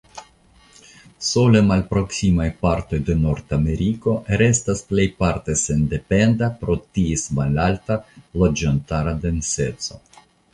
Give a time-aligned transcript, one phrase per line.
[1.25, 7.99] Sole malproksimaj partoj de Nordameriko restas plejparte sendependa pro ties malalta
[8.43, 10.01] loĝantara denseco.